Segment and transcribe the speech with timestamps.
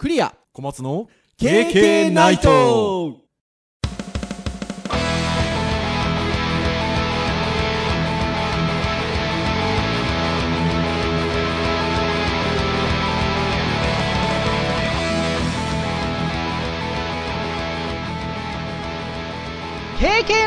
[0.00, 0.34] クリア。
[0.54, 3.18] 小松の KK ナイト。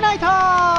[0.01, 0.72] ナイトは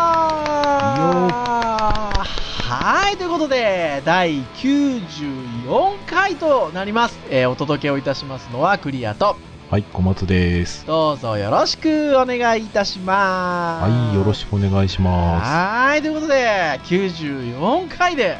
[3.44, 7.18] ことで、第94回となります。
[7.28, 9.36] えーお届けをいたしますのはクリアと、
[9.70, 10.86] はい、小松です。
[10.86, 13.90] どうぞよろしくお願いいたします。
[13.90, 18.38] はい、よろしくお願いしまはい、ということで、94回で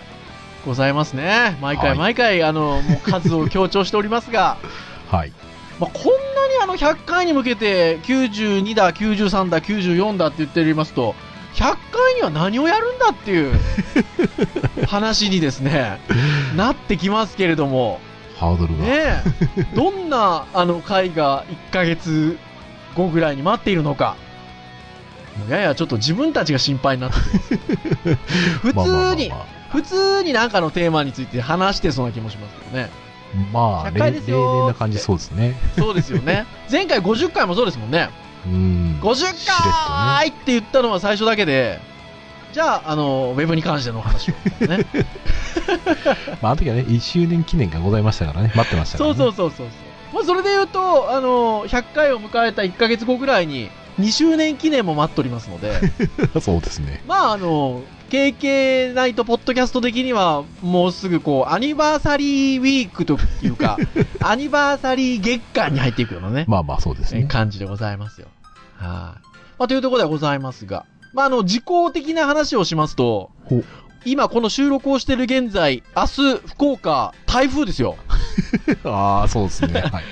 [0.64, 1.58] ございますね。
[1.60, 4.56] 毎回はい毎回、あの、もう数を強調しておりますが、
[5.10, 5.12] す。
[5.14, 5.32] はい。
[5.80, 11.14] まあ、こんなにあの100回に向けて92だ、93だ、94だって言っておりますと、
[11.54, 13.58] 100回には何をやるんだっていう
[14.86, 16.00] 話にですね、
[16.56, 18.00] なってきますけれども、
[18.36, 18.84] ハードルが。
[18.84, 19.22] ね
[19.56, 22.38] え、どんなあの回が1ヶ月
[22.94, 24.16] 後ぐらいに待っているのか、
[25.48, 27.18] ややちょっと自分たちが心配になって
[28.62, 32.90] 普通に、ま普通になんかのテーマについて話してそうな気もしますけどね。
[33.34, 35.56] あ、まあ、100例回ですよ例年な感じそうですね。
[35.76, 36.46] そうですよね。
[36.70, 38.08] 前回50回もそうですもんね。
[38.46, 38.98] うん。
[39.00, 39.36] 50しれっ
[39.86, 41.80] 回って言ったのは最初だけで、
[42.52, 44.34] じゃあ、あの、ウェブに関してのお話を、
[44.66, 44.86] ね。
[46.40, 49.16] まあ、あの時はね、1周年記念がございましたからね、待ってましたから、ね。
[49.16, 49.66] そうそうそうそう。
[50.14, 55.72] まあ、それで言うと、あの、100回を迎えた1ヶ月後ぐらいに、2周年記念も待っておりますので、
[56.34, 56.38] う。
[56.40, 57.02] そうですね。
[57.08, 57.82] まあ、あの、
[58.14, 63.76] KK ナイトポッドキャスト的には、もうすぐこう、アニバーサリーウィークというか、
[64.22, 66.44] アニバーサリー月間に入っていくようなね。
[66.46, 67.24] まあまあ、そうですえね。
[67.26, 68.28] 感じでございますよ。
[68.76, 68.86] はい。
[68.86, 69.20] ま
[69.58, 73.64] あ、というところではございますが、まあ、あの、時効的な話をしますとほ、
[74.04, 77.96] 今この収録をしている現在、明日、福岡、台風ですよ。
[78.86, 79.80] ああ、そうですね。
[79.90, 80.04] はい。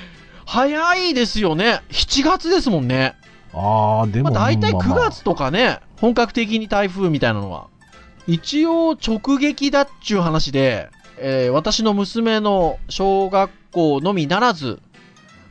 [0.45, 1.79] 早いですよね。
[1.89, 3.15] 7月ですもんね。
[3.53, 7.67] ああ、でも、まあ、大体9まあまあ月とかね、本格的に台風みたいなのは。
[8.27, 14.79] 一応、直撃だっちゅう話で、えー私の娘の小学校のみならず、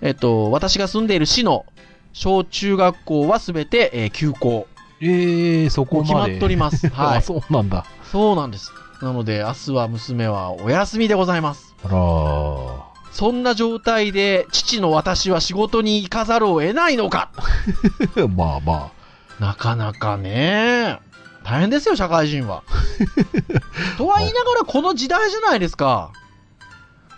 [0.00, 1.64] えっと、私が住んでいる市の
[2.12, 4.66] 小中学校はすべて、えー休校。
[5.00, 6.06] ええそもうこまで。
[6.06, 6.88] 決まっております。
[6.94, 7.22] はあ、い。
[7.22, 7.84] そうなんだ。
[8.10, 8.72] そうなんです。
[9.02, 11.74] なので、明日は娘はお休みでございます。
[11.84, 17.28] あらーそんな状態で、父の私は仕事に行かざるを得ないのか
[18.36, 18.90] まあま
[19.38, 20.98] なかなかね、
[21.42, 22.62] 大変ですよ、社会人は。
[23.98, 26.12] とは言いながら、この時代じゃないですか。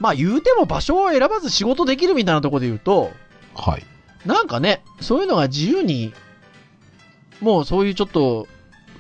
[0.01, 3.13] まあ言うても場所を選ばず仕事できるみたいなところで言うと、
[3.55, 3.85] あ、はい。
[4.27, 6.13] なんかね、そういうのが自由に、
[7.41, 8.49] もうそういうちょっと、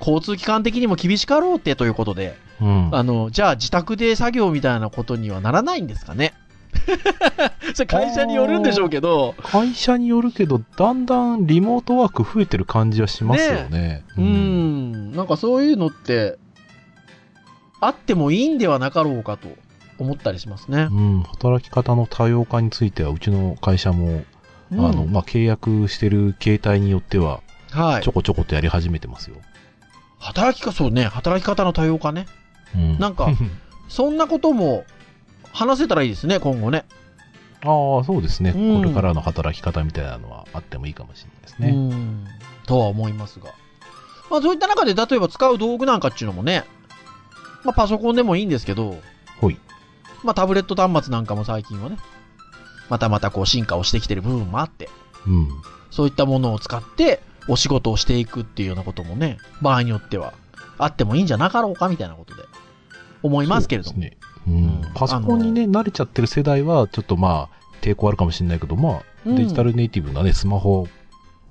[0.00, 2.90] 交通機関的にも厳しかろうってということで、うん。
[2.92, 6.34] あの、じゃあ自宅で作業みたいなことにはならないんですかね。
[7.74, 14.04] それ会社によるんでしょうけど、会社によるけど、だんだんリモートワーク増えてる感じはしますよね。
[14.16, 16.38] うーん、なんかそういうのって、
[17.80, 19.48] あってもいいんではなかろうかと
[19.98, 20.88] 思ったりしますね。
[20.90, 24.22] うん、働き方の多様化については、うちの会社も、
[24.72, 28.12] うんあの、まあ、契約してる形態によっては、はいちょ。
[28.12, 29.36] こちょことやり始めてますよ。
[30.18, 32.26] 働きか、そうね、働き方の多様化ね。
[32.74, 32.98] うん。
[32.98, 33.28] なんか
[33.88, 34.84] そんなことも
[35.54, 36.84] 話せたらいいですね、今後ね。
[37.62, 41.70] ああ、そうですね、うんこれからの働き方みたいなのはあってもいいかもしれないですうね。
[41.70, 42.26] ん。
[42.66, 43.46] とは思いますが。
[44.30, 46.64] まあそういった中で、例えば使う道具なんかっていうのもね、
[47.64, 48.98] まあパソコンでもいいんですけど、
[49.40, 49.58] ほい。
[50.24, 51.96] まあタブレット端末なんかも最近はね、
[52.90, 54.90] またまたこう進化をしてきてる部分もあって、
[55.26, 55.48] うん。
[55.90, 60.34] そういったものを使ってお仕事をしていくっていうようなこともね、場合によっては
[60.76, 62.42] あってもいいんじゃなかろうかみたいなことで
[63.22, 63.94] 思いますけれども。
[63.94, 64.23] そうですね。
[64.48, 64.82] うん。
[64.94, 70.86] パソコンにね、慣れちゃってる世代は、ちょっとまあ、抵抗あるかもしれないけど、まあ、うんデジタルネイティブなね、スマホ、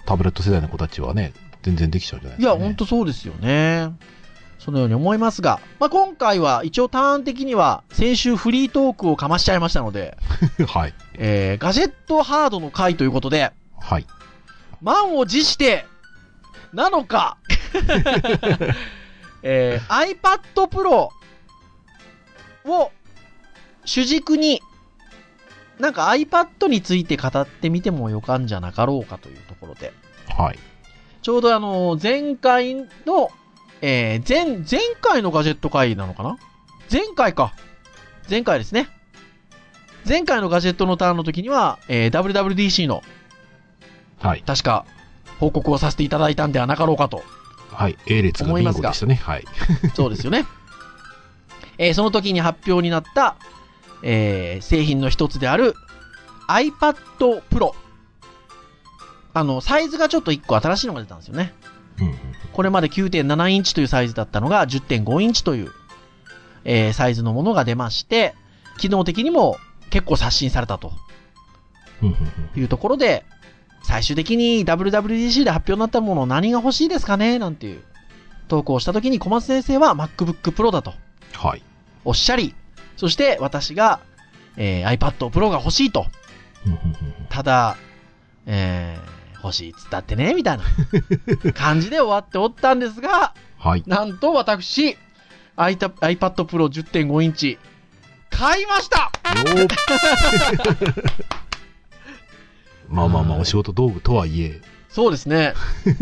[0.06, 1.34] タブレット世代の子たちはね、
[1.64, 2.66] 全然できちゃうんじゃないいや、ですか、ね。
[2.66, 3.92] ほんとそうですよね。
[4.60, 10.18] そのように思いますが、まあ、今回は一応ターン的には先週フリートークをかましちゃいましたので、
[10.68, 10.94] はい。
[11.16, 14.08] えー、ガジェットハードの回ということで、はい。
[14.82, 15.86] 満を持して、
[16.74, 17.38] なのか、
[19.44, 21.10] えー、iPad Pro
[22.66, 22.92] を
[23.86, 24.62] 主軸に、
[25.80, 29.94] なんか iPad について語ってみてもよかんじゃなかろうかというところで、
[30.28, 30.60] はい。
[31.22, 32.76] ちょうどあの、前回
[33.06, 33.32] の、
[33.82, 36.38] えー、前、前回のガジェット会なのかな？
[36.92, 37.54] 前回か。
[38.30, 38.88] 前回ですね。
[40.08, 43.04] 前回のガジェットのターンの時には、えー、WWDC の、
[44.20, 44.44] はい。
[44.44, 44.86] 確か、
[45.40, 47.24] 報告をさせていただいたんではなかろうかと。
[47.72, 47.98] はい。
[48.06, 49.16] A 列がビンゴでしたね。
[49.16, 49.46] はい。
[49.96, 50.46] そうですよね。
[51.84, 53.36] えーその時に発表になった、
[54.04, 55.74] えー製品の一つである
[56.48, 56.96] iPad
[57.50, 57.72] Pro。
[59.34, 61.54] あの、サイズがちょっと1個新しいのが出たんですよね。
[62.00, 62.16] うんうん
[62.54, 65.72] これまで9.7インチというサイズだったのが10.5インチという、
[66.66, 68.36] えーサイズのものが出まして、
[68.78, 69.58] 機能的にも
[69.90, 70.92] 結構刷新されたと
[72.56, 73.26] いうところで、
[73.84, 77.40] 最終的に WWDC で発表になったもの何が欲しいですかね？
[77.40, 77.84] なんていう
[78.48, 80.94] 投稿をした時に小松先生は MacBook Pro だと
[81.34, 81.64] はい。
[82.06, 82.56] おっしゃり、
[82.98, 84.00] そして私が、
[84.58, 86.06] えー iPad Pro が欲しいと。
[87.30, 87.78] ただ、
[88.46, 89.14] えー
[89.44, 90.64] 欲しいっつったってね、みたいな。
[91.54, 93.84] 感じで終わっておったんですが、はい。
[93.86, 94.98] なんと私、
[95.58, 95.90] iPad
[96.46, 97.60] Pro 10.5インチ、
[98.30, 99.12] 買いました。
[102.88, 105.54] まあまあまあ、お仕事道具とはいえ、そうですね。
[105.84, 105.94] っ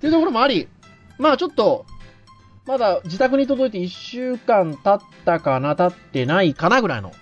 [0.00, 0.66] ていうところもあり、
[1.18, 1.84] まあちょっと、
[2.68, 7.14] まだ自宅に届いて1週間経ったかな、経ってないかなぐらいの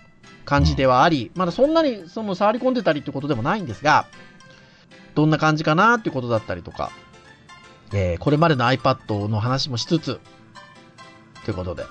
[0.44, 4.06] 感じではあり、まだそんなにその触り込んでたりってことでもないんですが、
[5.14, 6.90] どんな感じかなっていうことだったりとか、
[7.92, 10.18] えーこれまでの iPad の話もしつつ、
[11.44, 11.84] ということで、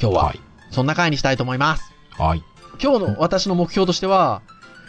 [0.00, 0.40] 今日ははい。
[0.70, 1.92] そんな回にしたいと思います。
[2.16, 2.44] はい。
[2.80, 4.40] 今日の私の目標としては、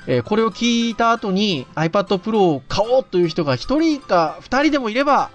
[0.05, 5.31] えーこれを聞いた後に iPad Pro を買おうという人が一人か二人でもいれば、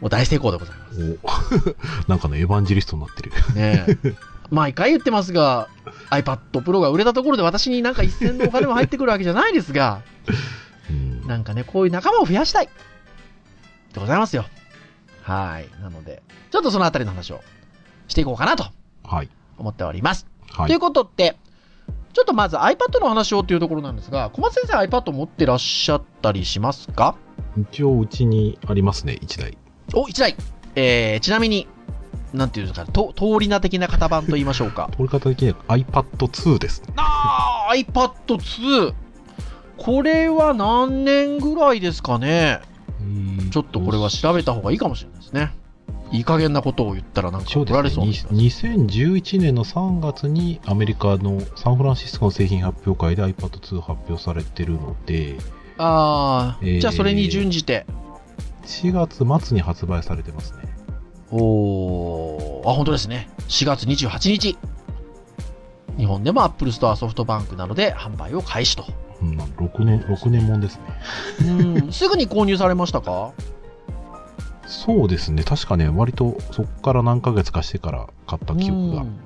[0.00, 1.18] もう大成功でございます。
[1.22, 1.30] お
[2.10, 3.32] なんかのエヴァンジェリストになってる。
[3.54, 4.14] ねえ
[4.50, 5.68] 毎回言ってますが、
[6.10, 10.00] iPad Pro が売れたところで私になんか一銭のお金も入ってくるわけじゃないですが、
[10.88, 12.68] うんなんかね、こういう仲間を増やしたい
[13.92, 14.46] でございますよ。
[15.22, 15.68] はい。
[15.82, 17.42] なので、ちょっとそのあたりの話を
[18.06, 18.64] していこうかなと
[19.04, 19.28] はい。
[19.58, 20.26] 思っております。
[20.50, 20.80] はいという。
[20.80, 21.36] ことで、
[22.14, 27.16] ちょっとまず iPad の話をっていうところなんですが、小松先生 iPad 持ってらっしゃったりしますか？
[27.58, 29.58] 一応、うちにありますね、一台。
[29.94, 30.36] お、1台。
[30.74, 31.66] えー、ちなみに、
[32.32, 34.90] なんていうんですか、と通り名的な型番と言いましょうか。
[34.96, 36.94] 取り方的には iPad2 ですね。
[36.96, 38.94] あー、iPad2。
[39.78, 42.60] これは何年ぐらいですかね
[43.52, 45.54] ちょっとこれは調べた方がいいかもしれないですね。
[46.10, 47.90] いい加減なことを言ったらなんか怒られ。
[47.90, 55.36] そうですに2011年の3月にアメリカのサンフランシスコの製品発表会で iPad2 発表されてるので、
[55.76, 57.86] あー、えーじゃあそれに準じて。
[58.68, 60.58] 4月末に発売されてますね。
[61.30, 63.28] おー、あ、本当ですね。
[63.48, 64.58] 4月28日。
[65.96, 68.84] 日本でも Apple Store ソフトバンクなどで販売を開始と。
[69.20, 70.82] うん、6年、6年もんですね。
[71.50, 73.32] うん、すぐに購入されましたか？
[74.66, 75.42] そうですね。
[75.42, 79.04] 確かね、割とそこから何ヶ月かしてから買った記憶がう。
[79.06, 79.18] ん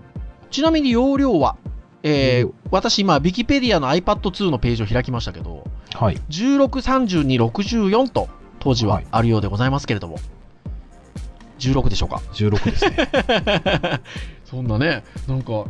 [0.51, 1.57] ちなみに容量は、
[2.03, 5.65] えー私今、ウィキペディアの iPad2 のページを開きましたけど、
[5.95, 6.17] はい。
[6.31, 8.29] 16、32、64と
[8.63, 10.19] 当時ははいあるようでございますけれども、
[11.59, 14.01] 16でしょうか16ですね。
[14.47, 15.65] そんなね、なんか、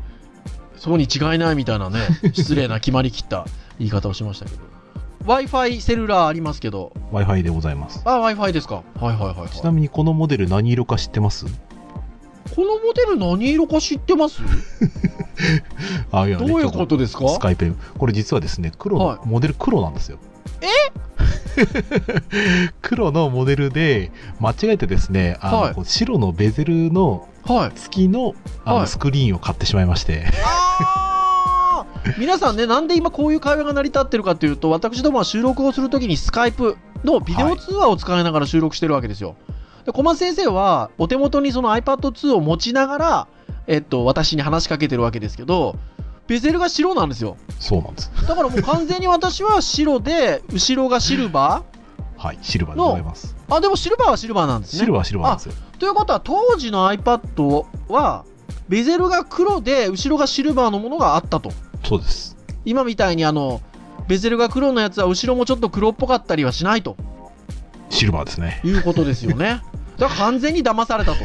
[0.77, 2.01] そうに違いないみたいなね、
[2.35, 3.47] 失礼な決まりきった
[3.79, 4.59] 言い方をしましたけど。
[5.25, 8.03] Wi-Fi セルラーありますけど、Wi-Fi でございます。
[8.05, 8.83] あ、Wi-Fi ですか。
[9.01, 9.49] はいはいはい、はい。
[9.49, 11.47] ちなみにこのモデル何色か知ってます？
[11.47, 14.43] このモデル何色か知ってます？
[16.13, 17.27] あ、いやどういうことですか？
[17.29, 17.77] スカイペン。
[17.97, 20.19] これ実はですね、黒の、はいモデル黒なんですよ。
[20.61, 20.67] え？
[22.81, 24.11] 黒のモデルで、
[24.41, 27.73] 間違えてですね、あの、はい白のベゼルのはい。
[27.75, 28.35] 付きの
[28.65, 30.25] あの、はいスクリーンを買ってしまいまして。
[30.45, 39.37] あー 皆さんね、なんで今こういう会話が成り立ってるかというと、私どもは収録をするときにスカイプのビデオ通話を使いながら収録してるわけですよ。
[39.85, 43.27] で小松先生はお手元にその iPad2 を持ちながら、
[43.67, 45.77] えっと、私に話しかけてるわけですけど、
[46.33, 47.37] ベゼルが白なんですよ。
[47.61, 48.11] そうなんです。
[48.27, 51.63] だからもう完全に私は白で、後ろがシルバ
[52.17, 53.37] はい、シルバーでございます。
[53.51, 54.81] ーあ、でもシルバーはシルバーなんですね。
[54.81, 55.53] シルバーはシルバーなんですよ。
[55.79, 58.25] ということは当時の iPad は
[58.67, 61.53] ベゼルが黒で後ろがシルバーのものがあったと
[61.85, 62.35] そうです。
[62.65, 63.61] 今みたいにあの
[64.09, 66.97] ベゼルが黒のやつは後ろもちょっと黒っぽかったりはしないと
[67.91, 68.63] シルバーですね。
[68.65, 69.61] いうことですよね
[69.99, 71.19] だから完全に騙されたと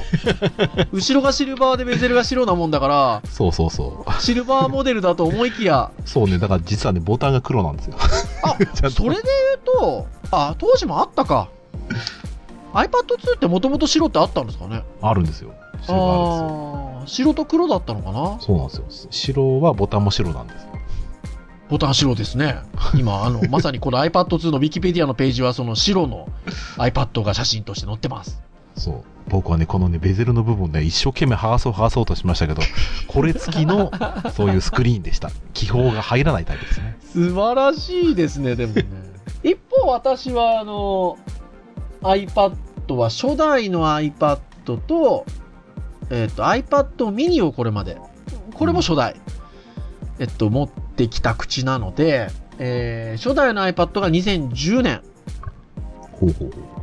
[0.91, 4.21] 後ろがシルバーでベゼルが白なもんだからそうそうそう。
[4.21, 7.95] シルバーモデルだと思いきやそうね、だから実はね、ボタンが黒なんですよ。
[8.43, 8.57] あ
[8.89, 9.21] それで
[9.75, 11.49] 言うとあ当時もあったか
[12.73, 15.51] iPad2 ってもともと白ってあったんですかねあるんですよ。
[15.81, 17.27] シルバーですよ。
[17.27, 18.85] 白と黒だったのかなそうなんですよ。
[19.09, 20.69] 白はボタンも白なんですよ。
[21.69, 22.57] ボタン白ですね。
[22.95, 26.27] 今、あの、 まさにこの iPad2 の Wikipedia のページはその白の
[26.77, 28.41] iPad が写真として載ってます。
[28.77, 29.03] そう。
[29.27, 32.61] 僕はね、このね、ベゼルの部分ね、一生懸命剥がそう剥がそうとしましたけど、
[33.07, 33.91] これ付きの、
[34.33, 35.31] そういうスクリーンでした。
[35.53, 36.97] 気泡が入らないタイプですね。
[37.01, 38.85] 素晴らしいですね、でもね。
[39.43, 41.17] 一方、私は、あの、
[42.01, 42.55] iPad
[42.95, 45.25] は初代の iPad と、
[46.09, 47.97] えっ、と、iPad mini をこれまで、
[48.53, 49.15] これも初代、
[50.19, 52.29] えっと、持ってきた口なので、
[52.59, 55.01] えー初代の iPad が2010年。
[56.11, 56.76] ほうほうほう。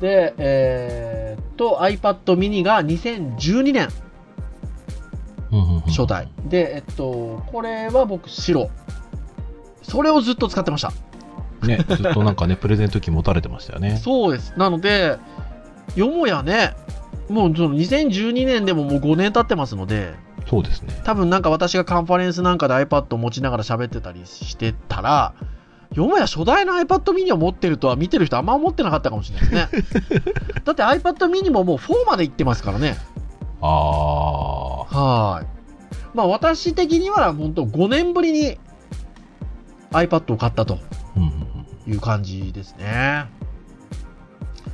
[0.00, 3.88] で、えーっと、iPad mini が2012年
[5.86, 6.28] 初代。
[6.44, 8.70] で、えっと、これは僕白。
[9.82, 10.92] それをずっと使ってました。
[11.66, 13.96] ね、ずっとなんかね、 プレゼント機持たれてましたよね。
[13.96, 14.54] そうです。
[14.56, 15.16] なので、
[15.96, 16.74] よもやね、
[17.28, 20.14] もうその2012年でももう5年経ってますので、
[20.48, 20.98] そうですね。
[21.04, 25.34] 多分なんか私がカンファレンスなんかで iPad を持ちながら喋ってたりしてたら、
[25.94, 30.22] よもや初代の iPad mini を持ってるとは見てる人あんま思ってなかったかもしれないですね。
[30.64, 32.96] だって iPad mini ももう4まで行ってますからね。
[33.60, 35.46] ああ、はい。
[36.14, 38.58] まあ私的には本当5年ぶりに
[39.90, 40.78] iPad を買ったと。
[41.88, 43.26] いう感じですね。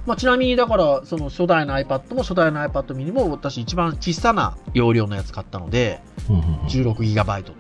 [0.07, 7.53] まあちなみにだからその初代の iPad も初代の iPad mini も私一番小さな容量のやつ買ったので、うんうんうん 16GB と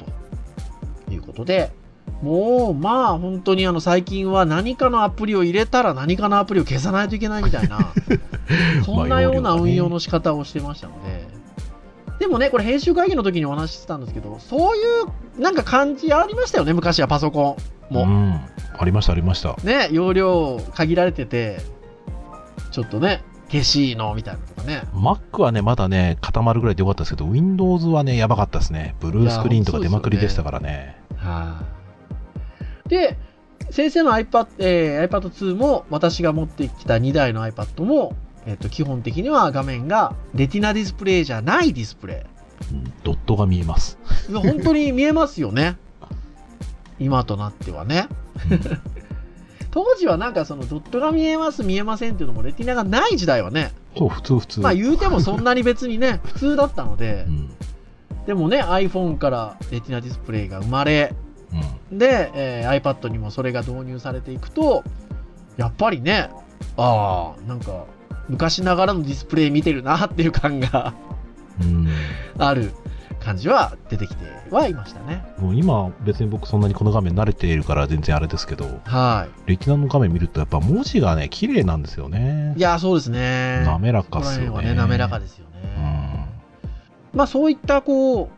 [1.12, 1.72] いうことで、
[2.22, 7.92] もうまあ本当にあの最近は何かのアプリを入れたら何かのアプリを消さないといけないみたいな、
[8.84, 11.26] そんなような運用の仕方をしてましたので、
[12.18, 14.80] でもね、これ編集会議の時にお話ししてたんですけど、そうい
[15.36, 17.56] うなんか感じありましたよね、昔はパソコ
[17.90, 18.02] ンも。
[18.02, 18.40] うん。
[18.76, 19.56] ありました、ありました。
[19.62, 21.58] ね、容量限られてて、
[22.70, 24.82] ちょっとね、消しいのみたいなのとかね。
[24.94, 28.94] Mac はね、まだね、固まるぐらいでよかったですけど、Windows はね、やばかったですね。
[29.00, 30.96] ブルースクリーンとか出まくりでしたからね。
[31.16, 31.83] はい。
[32.88, 33.16] で、
[33.70, 38.14] 先生の iPad、えー iPad 2も私が持ってきた2台の iPad も、
[38.46, 42.26] えっと基本的には画面がレティナディスプレイじゃないディスプレ
[42.72, 43.98] うんドットが見えます。
[44.32, 45.76] 本当に見えますよね。
[46.98, 48.06] 今となってはね。
[49.70, 54.60] 当時はなんかそのドットが見えます見えませんっていうのもレティナがない時代はね、そう、普通普通。
[54.60, 57.50] まあ言うてもそんなに別にね、普通だったのでう、ん。
[58.26, 61.12] でもね、iPhone からレティナディスプレイが生まれ、
[61.90, 61.98] うん。
[61.98, 64.82] で、えー iPad にもそれが導入されていくと、
[65.56, 66.30] やっぱりね、
[66.76, 67.84] ああ、なんか、
[68.28, 70.94] 昔ながらのディスプレイ見てるなっていう感が
[71.60, 71.88] うん。
[72.38, 72.72] ある
[73.20, 75.24] 感じは出てきてはいましたね。
[75.38, 82.58] もう今、別に僕そんなにこの画面慣れているから全然あれですけど、はレティナの画面見るとやっぱ文字がね、綺麗なんですよねい。
[82.58, 82.62] い。
[82.62, 83.62] や、そうですね。
[83.66, 84.68] 滑らからっすよね。
[84.70, 85.82] ね、滑らかですようね。
[85.82, 86.26] ん。
[87.14, 88.28] まあそういったこう、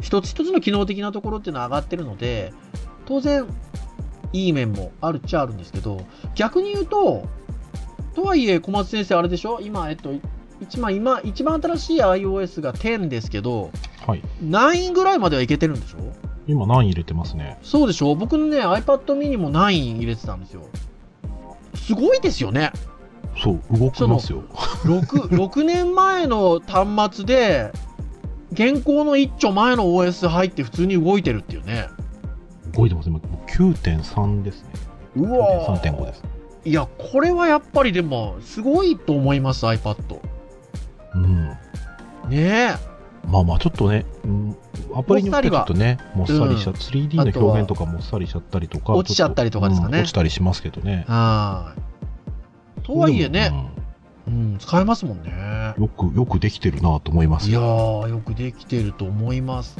[0.00, 2.52] 一つ一つの機能的なところっていうのは上がってるので、
[3.06, 3.46] 当然、
[4.32, 7.24] いい面もあるっちゃあるんですけど、逆に言うと、
[8.14, 9.60] とはいえ小松先生あれでしょ？
[9.60, 10.12] 今、えっと、
[10.60, 13.70] 一番今、一番新しい iOS が10ですけど、
[14.06, 14.22] はい。
[14.42, 15.98] 9ぐらいまではいけてるんでしょ？
[16.46, 17.58] 今何入れてますね。
[17.62, 18.14] そうでしょ？
[18.14, 20.62] 僕のね、iPad mini も9入れてたんですよ。
[21.74, 22.72] すごいですよね。
[23.42, 24.42] そう、動きますよ。
[24.84, 27.72] 6, 6年前の端末で、
[28.54, 31.88] 現行の一丁前の OS 入って普通に動いてるっていうね。
[32.74, 33.08] 動いてます。
[33.08, 34.70] 今、9.3ですね。
[35.16, 36.22] うわー9.3.5です。
[36.64, 40.20] いや、これはやっぱりでも、すごいと思います、iPad。
[41.14, 41.50] うん。
[42.30, 42.76] ね
[43.26, 44.56] まあまあ、ちょっとね、うん
[44.94, 51.10] アプリによってはちょっとね、もっさりしちゃ、うん 3D の表現とかもっさりしちゃったりとか、落ちちゃったりとかですかねうん落ちたりしますけどねえ。。
[51.10, 51.74] は
[52.78, 52.82] い。
[52.82, 53.50] とはいえね、
[54.26, 55.80] うん、使えますもんねう。
[55.80, 58.22] んよく、よくできてるなと思いますいやよ。
[58.24, 59.76] くできてると思います。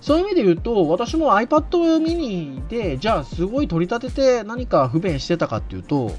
[0.00, 6.12] そういう意味で言うと、私も iPad mini で、じゃあすごい取り立てて何か不便してたかっていうと、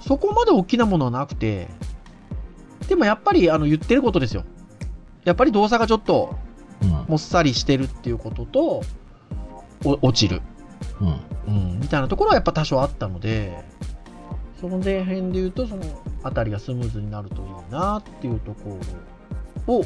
[0.00, 1.68] そこまで大きなものはなくて、
[2.88, 4.44] でもやっぱりあの言ってることですよ。
[5.24, 6.36] やっぱり動作がちょっと
[6.82, 6.90] うん。
[7.08, 8.82] もっさりしてるっていうことと、
[9.84, 10.42] お落ちる、
[11.00, 11.04] う
[11.50, 11.52] ん。
[11.54, 13.64] うん、みたいなところはやっぱ多少あったので、
[14.60, 15.82] その前編で言うと、その
[16.22, 18.78] あたりがスムーズになるといいなっていうとこ
[19.66, 19.84] ろを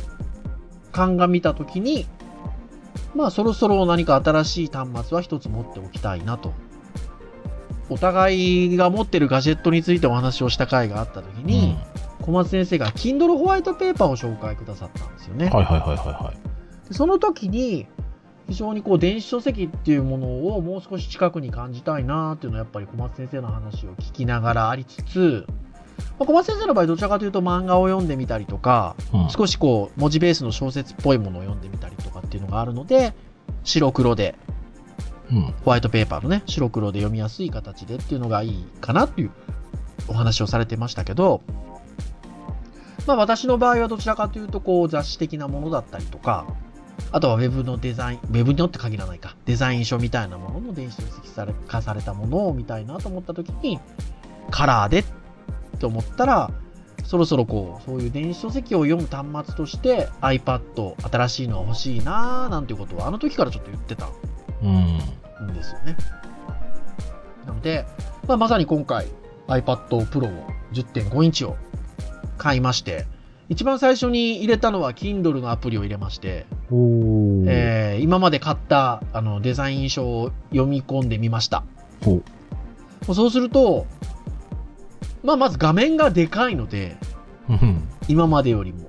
[0.93, 2.07] 鑑みたときに、
[3.15, 6.53] まあそろそろ何か新しい端末は一つ持っておきたいなと。
[7.91, 11.77] お互いが持ってるガジェットについてお話をした回があったときに、
[12.23, 15.47] 小松先生が Kindle ホワイトペーパーを紹介くださったんですよね。
[15.47, 16.89] うんはいはいはいはいはい。
[16.89, 17.87] でその時に
[18.49, 25.47] 非常にこう電子書籍っていうものをもう少し近くに感じたいなっていうのはやっぱり小松先生の話を聞きながらありつつ、
[26.19, 33.15] まあ小松先生の場合どちらかというと漫画を読んでみたりとかうん少しこう文字ベースの小説っぽいものを読んでみたりとかっていうのがあるので
[33.65, 34.35] 白黒で
[35.31, 35.43] うん。
[35.65, 39.31] ホワイトペーパーのね白黒で読みやすい形でっていうのがいいかなっていう
[40.09, 41.43] お話をされてましたけど
[43.07, 46.47] まあ私の場合はどちらかというとこう雑誌的なものだったりとか
[47.11, 53.81] あとはウェブのデザイン、ウェブによって限らないか、デザイン書みたいなものの電子書籍され化されたものを見たいなと思った時に、
[54.51, 55.05] カラーでっ
[55.79, 56.51] て思ったら、
[57.05, 64.11] そろそろこう、そういう電子書籍を読む端末として iPad 新しいのが欲しいなーなんていうことはあの時からちょっと言ってたん
[64.63, 65.51] うん。
[65.51, 65.97] んですよね。
[67.47, 67.85] なので、
[68.27, 69.09] まあ、まさに今回
[69.49, 71.57] iPad Pro を10.5インチを
[72.39, 73.07] 買いまして、
[73.53, 76.47] 一番最初に入れたのは Kindle のアプリを入れまして。
[77.47, 81.63] えー今まで買ったあのデザイン書を読み込んでみました。
[82.03, 82.23] ほ
[83.09, 83.15] う。
[83.15, 83.87] そうすると、
[85.23, 86.97] まあ、まず画面がでかいので、
[87.49, 88.89] うん今までよりも。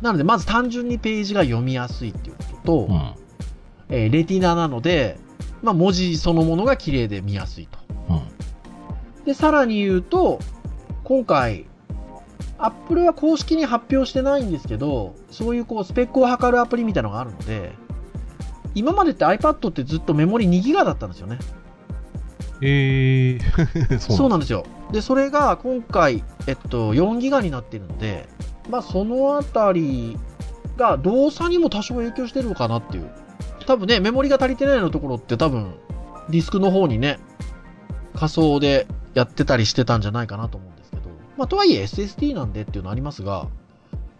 [0.00, 3.14] なので、まず単純にページが読みやすいっていうことと、うん。
[3.88, 5.18] えーレティナなので、
[5.62, 7.78] まあ、文字そのものが綺麗で見やすいと。
[8.08, 8.12] う
[9.22, 9.24] ん。
[9.24, 10.38] で、さらに言うと、
[11.02, 11.66] 今回、
[12.64, 17.72] Apple は公式に発表してないんですけど、そういうこうスペックを測るアプリみたいなのがあるので、
[18.74, 21.38] 今までって iPad ってずっとメモリ2ギガだったんですよね。
[22.62, 24.64] えー、 そうななんですよ。
[24.92, 28.28] で、それが今回、えっと、4ギガになっているので、
[28.68, 30.18] まあ、そのあたり
[30.76, 33.10] が動作にも多少影響してるのかなっていう。
[33.66, 35.74] 多分ね、メモリが足りてないのところって多分、
[36.28, 37.18] ディスクの方にね、
[38.14, 40.79] 仮想でやってたりしてたんじゃないかなと思うんで
[41.40, 43.48] まあ、とはいえ SSD なんでっていうのありますが、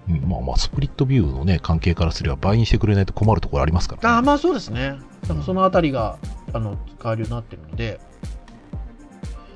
[0.09, 4.09] うんまあまあ、スプリットビューのね、関係からすれば倍にしてくれないと困るところありますから、ね。
[4.09, 4.99] ああ、まあそうですね。
[5.21, 6.17] だからそのあたりが、
[6.55, 8.01] あの、使えるようになってるので、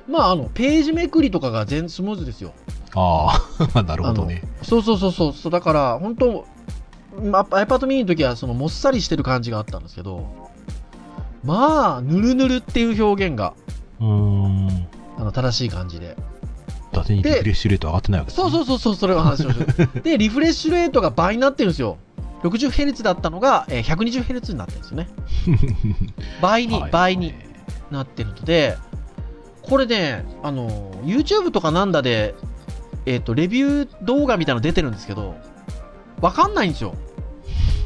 [0.07, 2.53] まあ、あの、ページめくりとかが全スムーズですよ。
[2.93, 3.35] あ
[3.73, 4.43] あ、 なるほどね。
[4.61, 6.45] そうそうそうそうそうだから本当
[7.19, 10.51] ま iPad mini の時はそのもっさりしてる感じがあったんですけど
[11.43, 13.53] まあぬるぬるっていう表現が
[13.99, 14.87] うーん。
[15.17, 16.15] あの正しい感じで
[16.95, 19.63] 伊達にリフレッシュレート上がってないわけです、そうそうそうそうそれを話しましょ
[19.97, 21.97] う でリフレッシュレートが倍になってるんですよ
[22.43, 25.09] 60Hz だったのが、えー 120Hz になってるんですよね
[26.41, 27.33] 倍に、はい倍に
[27.91, 28.77] なってるので
[29.61, 32.35] これねあの YouTube とかなんだで
[33.05, 35.35] えっ、とレビュー動画みたいなの出てるんですけど
[36.21, 36.95] わかんないんですよ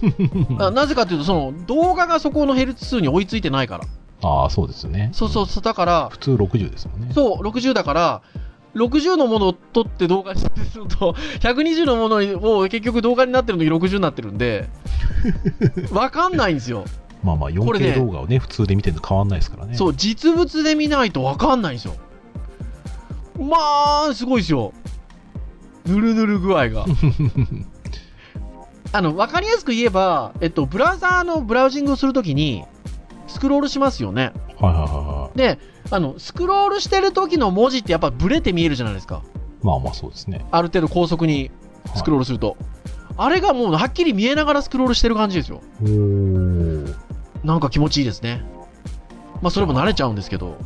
[0.59, 3.85] あなぜかというと、その動画がそこのヘルツ数に追いついてないから。
[4.21, 5.09] ああ、そうですよね。
[5.13, 7.11] そうそうそう、だから、普通60ですもんね。
[7.13, 8.21] そう、60だから、
[8.75, 12.17] 60のものを撮って動画にすると、 120のもの
[12.59, 14.69] を結局動画になってるのに60になってるんで、
[15.91, 16.85] わかんないんですよ。
[17.23, 19.75] まあまあ、これね 4K 動画をね、普通で見てるの変わんないですからね。
[19.75, 21.95] そう、実物で見ないとわかんないんですよ。
[23.37, 23.57] ま
[24.09, 24.73] あ、すごいですよ。
[25.85, 26.85] ぬるぬる具合が。
[28.91, 32.63] あの、わかりやすく言えば、えっと、ブラウザーのブラウジングをするときに、
[33.29, 34.33] スクロールしますよね。
[34.59, 35.59] はいはいはいはで、
[35.91, 39.21] あの、スクロールしてる時の文字ってやっぱブレて見えるじゃないですか。
[39.63, 39.65] い。
[39.65, 40.45] まあまあ、そうですね。
[40.51, 41.51] ある程度高速に
[41.95, 42.57] スクロールすると。
[43.17, 45.61] あれがもうはっきり見えながらスクロールしてる感じですよ。
[47.43, 48.43] なんか気持ちいいですね。
[49.41, 50.57] まあそれも慣れちゃうんですけど。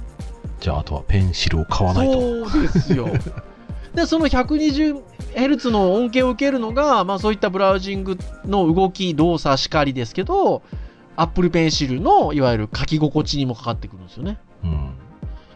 [0.59, 2.49] じゃあ、あとはペンシルを買わないと。
[2.49, 3.07] そうですよ。
[3.93, 10.63] で、その 120Hz の恩恵を受けるのが、まあそういったブラウジングの動き、動作しかりですけど、
[11.15, 14.37] Apple Pencil のいわゆる書き心地にもかかってくるんですよね。
[14.63, 14.71] うん。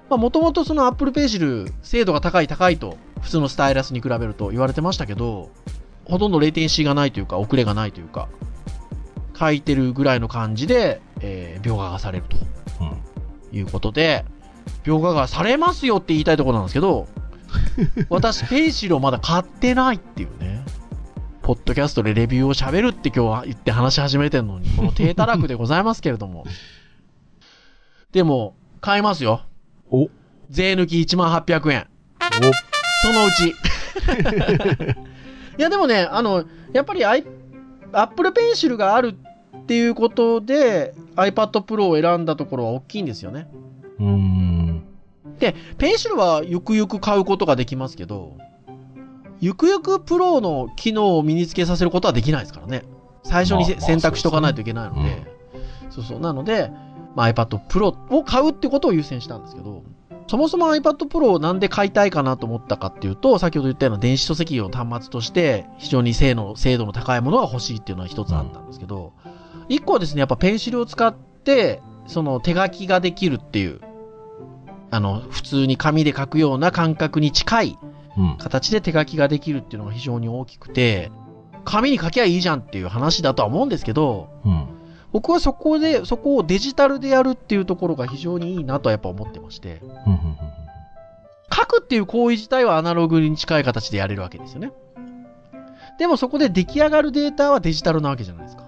[0.09, 5.49] まあもともとその Apple Pencil 精度が高い高いと普通のスタイラスに比べると言われてましたけど、
[6.05, 8.29] ほとんどレイテンシーがないというか遅れがないというか、
[9.37, 12.37] 書いてるぐらいの感じで、えー描画がされると
[12.81, 12.83] う
[13.55, 13.57] ん。
[13.57, 14.25] いうことで、
[14.83, 17.07] 描画がされますよって言いたいところなんですけど、
[18.09, 20.63] 私、ペンシルをまだ買ってないっていうね。
[21.47, 26.45] ポッドキャストでレビューを喋るって今日は言って話し始めてるのに、 この低たらくでございますけれども。
[28.11, 29.43] でも、買いますよ。
[29.89, 30.09] おお
[30.49, 31.87] 税抜き1万800円。
[33.01, 33.55] そのうち。
[35.57, 37.23] いや、でもね、あの、やっぱり i
[37.93, 39.15] Apple Pencil がある
[39.57, 43.47] っていうことで iPad Pro を選んだところは大きいんですよね。
[43.99, 44.83] うーん。
[45.39, 48.35] で、ペンシルはゆくゆく買うことができますけど、
[49.39, 52.83] ゆくゆくプロの機能を身につけさせることはできないですからね。
[53.23, 55.37] 最初にせ、まあまあ選択しとかないといけないので。
[55.89, 56.19] そうそう。
[56.19, 56.71] なので、
[57.15, 59.83] まあ、iPad Pro を買うってことを優先したんですけど、
[60.27, 69.13] そもそも iPad Pro をなんで買いたいかなと思ったかっていうと、先ほど言ったような電子書籍用の端末として、非常に性能、精度の高いものが欲しいっていうのは一つあったんですけど、
[69.69, 73.81] 一個はですね、やっぱペンシルを使って、その手書きができるっていう、
[74.91, 77.86] あの、普通に紙で書くような感覚に近いうん。
[78.37, 81.11] 形で手書きができるっていうのが非常に大きくて、
[81.65, 84.67] 紙に書きゃいいじゃんっていう話だとは思うんですけど、うん。
[85.11, 89.81] 僕はそこで、そこをデジタルでやるっていうところが非常にいいなとはやっぱ思ってまして。
[91.53, 94.71] 書くっていう行為自体はアナログに近い形でやれるわけですよね。
[95.97, 98.65] でもそこで出来上がるデータはデジタルなわけじゃないですか。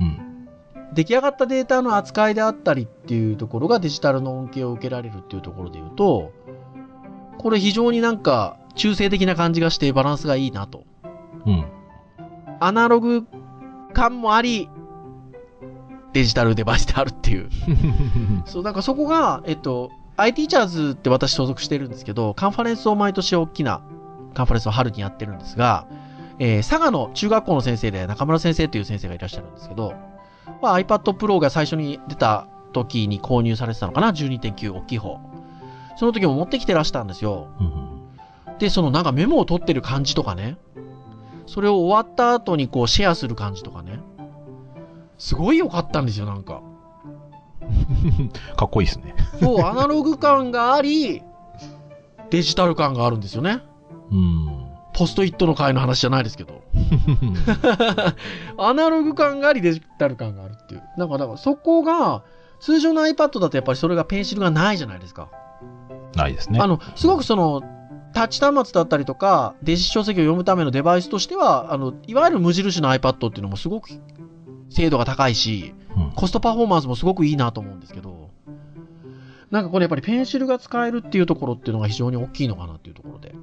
[0.00, 0.48] うん。
[0.94, 6.32] 出来上がったデータの扱いであったりっていうところがデジタルの恩恵を受けられるっていうところで言うと、
[7.38, 10.84] これ非常になんか中性的な感じがしてバランスがいいなと。
[11.46, 11.66] うん。
[12.60, 13.26] アナログ
[13.92, 14.68] 感もあり、
[16.12, 17.48] デジタルデバイスであるっていう。
[18.44, 23.82] そう、なんかそこが、えっと、IT チャーズって私所属してるんですけど、カンファレンスを毎年大きな
[24.34, 25.86] カンファレンスを春にやってるんですが、
[26.38, 29.94] えー佐賀の中学校の先生で中村先生という先生がいらっしゃるんですけど、
[30.60, 35.18] まあ、iPad Pro が最初に出た時に購入されてたのかな ?12.9 大きい方。
[35.96, 37.48] その時も持ってきてらしたんですよ。
[37.60, 38.01] うん
[38.62, 40.56] で、そのなんかメモを取ってる感じとかね。
[41.46, 43.98] それを終わった後にこうシェアする感じとかね。
[45.18, 46.62] すごい良かったんですよ、なんか。
[48.56, 49.16] かっこいいですね。
[49.40, 51.22] そう、アナログ感があり、
[52.30, 53.62] デジタル感があるんですよね。
[54.12, 54.66] うん。
[54.94, 56.62] ポストイットの回の話じゃないですけど。
[58.58, 60.82] アナログ感があり、デジタル感があるっていう。
[60.96, 62.22] なんか、だからそこが、
[62.60, 65.30] 通常の iPad だとやっぱりそれがペンシルがないじゃないですか。
[66.14, 66.60] ないですね。
[66.60, 67.81] あの、すごくその、
[68.12, 73.88] タッチ端末だったりとか、電子書籍を読むためのデバイスとしては、あの、いわゆる無印の iPad っていうのもすごく
[74.70, 78.30] 精度が高いし、うんコストパフォーマンスもすごくいいなと思うんですけど、
[79.50, 83.34] なんかこれやっぱりペンシルが使えるっていうところっていうのが非常に大きいのかなっていうところで。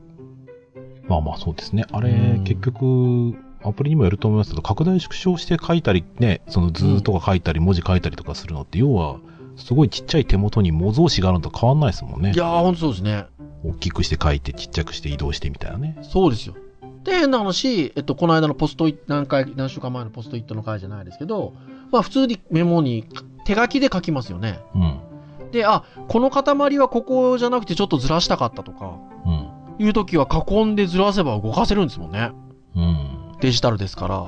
[1.08, 1.86] まあまあそうですね。
[1.92, 9.18] あれ、うん結局、アプリにもよると思いますけど、拡大縮小して書いたりね、その図とか書いたり、文字書いたりとかするのって、要は、
[9.56, 12.38] すごいちっちゃい手元に模造紙があるのと変わんないですもんねい。
[12.38, 13.26] やー、ほんとそうですね。
[13.64, 15.98] 大きくして書いて、ちっちゃくして移動してみたいなね。
[16.02, 16.56] そうですよ。
[17.04, 21.54] で、変な話、えっと、この間のポストイット、何回、何週間前のポストイットの回じゃないですけど、
[21.92, 23.06] まあ普通にメモに
[23.46, 24.60] 手書きで書きますよね。
[24.76, 25.52] うん。
[25.52, 29.50] で、あ、この塊はここじゃなくてちょっとずらしたかったとか、うん。
[29.80, 32.32] いう時は囲んでずらせば動かせるんですもんね。
[32.76, 33.36] うん。
[33.40, 34.28] デジタルですから。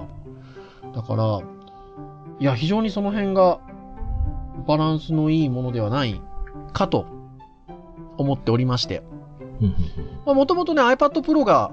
[0.93, 1.41] だから、
[2.39, 3.59] いや、非常にその辺が
[4.67, 6.19] バランスのいいものではない
[6.73, 7.05] かと
[8.17, 9.03] 思っておりまして。
[10.25, 11.71] もともとね、iPad Pro が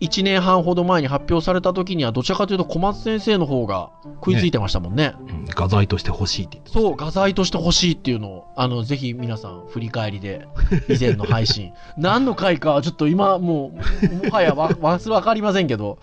[0.00, 5.14] 1年半ほど前に発表された時には、どちらかというと小松先生の方が食いついてましたもんね。
[5.18, 5.44] うん。
[5.46, 6.80] 画材として欲しいって言ってました。
[6.80, 10.46] そう、画材として欲しいっていうのを、あの、ぜひ皆さん振り返りで、
[10.88, 11.72] 以前の配信。
[11.98, 13.72] 何の回か、ちょっと今、も
[14.02, 15.98] う、もはやわ、 わすわかりませんけど、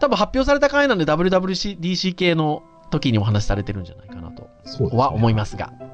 [0.00, 4.48] 多分発表された回なんで WWDC 系の時にお話しされてるんじゃないかなと。
[4.96, 5.89] は思いますが、はい。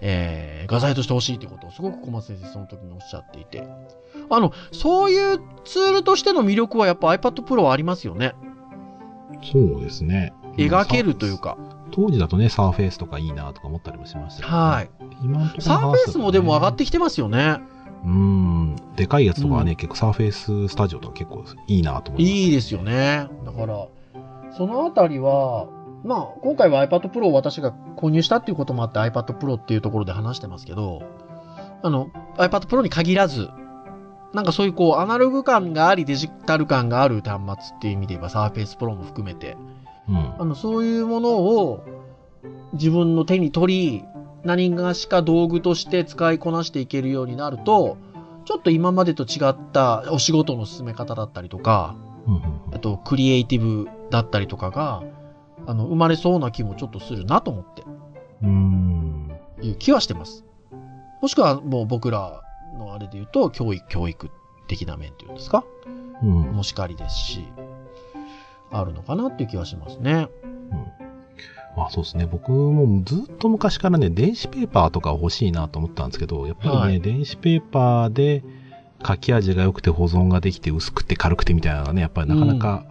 [0.00, 3.66] えー、画材として欲しいということをすごく小松先生その時におっしゃっていて、
[4.30, 8.34] あの、そういうツールとしての魅力はやっぱ iPad Pro はありますよね。
[9.52, 10.32] そうですね。
[10.56, 11.56] 描けるというか。
[11.92, 14.90] 当時だとね、サーフェイスとかいいなとか思ったりもしましたけどねはい。
[15.22, 17.58] 今のところサーフェイスもでも上がってききてますよね。
[18.04, 18.76] うん。
[18.96, 22.32] でかいやつとかはね、うん結構サーフェイススタジオとか結構いいなと思います。
[22.32, 23.28] いいですよね。
[23.44, 23.88] だから、
[24.56, 25.68] そのあたりは、
[26.04, 31.02] まあ、今回は iPad Pro を私が購入したっていうこともあって iPad Pro っていうところで話してますけど、
[31.82, 33.48] あの、iPad Pro に限らず、
[34.32, 39.56] なんかそういうこう、アナログ感がありデジタル感がある端末っていう意味で言えば Surface Pro も含めて、
[40.08, 40.34] うん。
[40.38, 41.84] あの、そういうものを
[42.72, 44.04] 自分の手に取り、
[44.42, 47.98] 何がしか道具として使いこなしていけるようになると、
[48.46, 51.94] ちょっと今までと違ったお仕事の進め方だったりとか、
[52.72, 55.02] あと、クリエイティブだったりとかが、
[55.66, 57.84] あの、生まれそうな気もちょっとするなと思って、
[58.42, 59.30] うん。
[59.62, 60.44] いう気はしてます。
[61.22, 62.42] もしくは、もう僕ら
[62.78, 64.30] のあれで言うと、教育、教育
[64.68, 65.64] 的な面っていうんですか？
[66.22, 66.30] うん。
[66.52, 67.44] もしかりですし、
[68.70, 70.28] あるのかなっていう気はしますね。
[71.76, 72.26] まあそうですね。
[72.26, 78.42] 僕もずっと昔からね、電子ペーパーとか欲しいなと思ったんですけど、やっぱりね、はい電子ペーパーで
[79.06, 82.84] 書き味が良くて保存ができて薄くて軽くてみたいなのがね、やっぱりなかなか、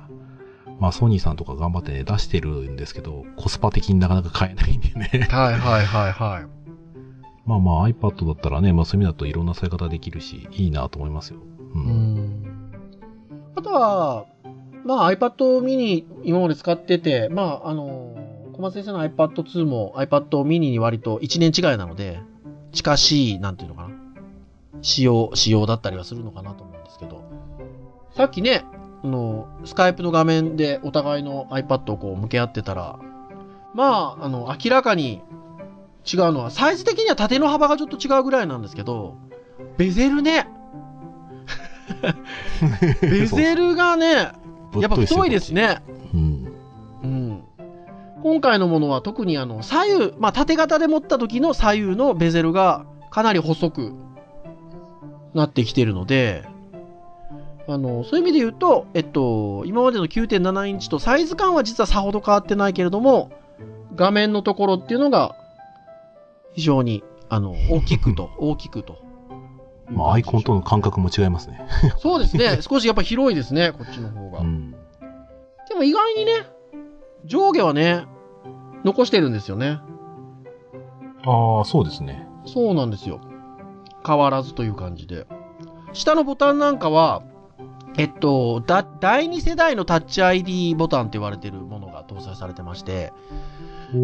[0.80, 5.28] まあソニーさんとか頑張ってね、出してるんですけど、コスパ的になかなか買えないんでね。
[5.30, 6.48] はいはいはいはい。
[7.46, 11.39] まあまあ iPad だったらね、まあそういう意味だといろんな使い方できるし、いいなと思いますよ。
[11.76, 11.78] う。
[11.78, 12.44] うんん。
[13.56, 14.26] あとは、
[14.86, 18.15] まあ iPad mini 今まで使ってて、まああの、
[18.54, 22.22] 小松先生の iPad 2も iPad mini に割と1年違いなので、
[22.72, 23.89] 近しい、なんていうのかな。
[24.82, 27.24] 仕様、仕様だったりはするのかなと思うんですけど。
[28.12, 33.00] さっきね、あの、スカイプの画面でお互いの iPad をこう向け合ってたら、
[33.74, 35.22] まあ、あの、明らかに
[36.12, 39.18] 違うのは、サイズ的には縦の幅がちょっと違うぐらいなんですけど、
[39.78, 40.48] ベゼルね。
[43.02, 44.34] ベゼルがね、や
[44.86, 45.54] っぱ太いです。
[45.54, 45.82] ね。
[46.14, 46.54] うん。
[47.04, 47.44] うん。
[48.22, 53.94] 今回のものは特にあの、左右、まあ縦型で持った時の左右のベゼルがかなり細く
[55.34, 56.46] なってきてるので、
[57.70, 63.32] あの、そういう意味で言うと、えっと、今までの9.7インチとサイズ感は実はさほど変わってないけれども、
[63.96, 65.36] 画面のところっていうのが、
[66.54, 68.98] 非常に、あの、 大きくと、大きくと。
[69.88, 71.62] まあアイコンとの感覚も違いますね。
[71.98, 72.60] そうですね。
[72.62, 74.40] 少しやっぱ広いですね、こっちの方が。
[74.40, 74.72] うん。
[74.72, 76.48] でも意外にね、
[77.26, 78.06] 上下はね、
[78.84, 79.80] 残してるんですよね。
[81.24, 82.28] ああ、そうですね。
[82.46, 83.20] そうなんですよ。
[84.06, 85.28] 変わらずという感じで。
[85.94, 87.22] 下のボタンなんかは、
[87.97, 93.12] えっと、だ第2世代のタッチ ID ボタンって言われてるものが搭載されてまして、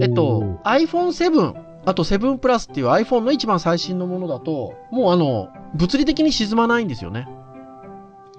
[0.02, 7.28] えっと、iPhone7、あと7プラスっていう iPhone の一番最新のものだと、もうあの、物理的に沈まないんですよね。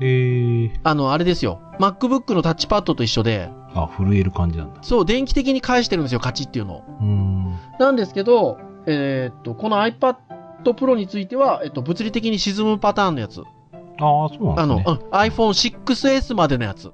[0.00, 1.60] えー、あの、あれですよ。
[1.78, 4.82] MacBook のタッチパッドと一緒で、あ、震える感じなんだ。
[4.82, 6.82] そう、電気的に返してるんですよ、カチっていうのを。
[7.00, 7.58] うーん。
[7.78, 10.16] なんですけど、えーっと、この iPad
[10.64, 13.42] Pro については、えっと、物理的に沈むパターンのやつ。
[13.98, 14.98] ああ、そうなんあの、ですね。
[15.00, 16.92] うん、iPhone6S までのやつ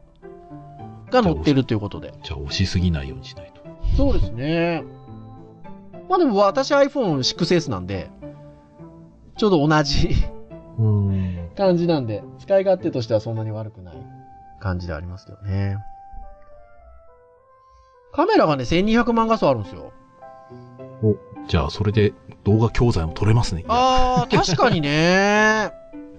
[1.10, 2.14] が載ってるということで。
[2.22, 3.62] じゃあ、押しすぎないようにしないと。
[3.96, 4.84] そうですね。
[6.08, 8.10] まあでも私 iPhone6S なんで、
[9.36, 10.08] ちょうど同じ
[10.78, 11.50] うーん。
[11.56, 13.94] 感じなんで、使い勝手としてはそんなに悪くない
[14.60, 15.78] 感じでありますけどね。
[18.12, 19.92] カメラがね、1200万画素あるんですよ。
[21.02, 21.16] お、
[21.48, 22.12] じゃあ、それで
[22.44, 23.64] 動画教材も撮れますね。
[23.68, 25.72] あー、確かにね。